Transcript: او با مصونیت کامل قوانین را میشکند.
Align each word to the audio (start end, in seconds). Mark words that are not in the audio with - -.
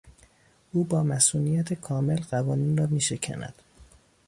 او 0.71 0.83
با 0.83 1.03
مصونیت 1.03 1.73
کامل 1.73 2.15
قوانین 2.21 2.77
را 2.77 2.85
میشکند. 2.87 3.53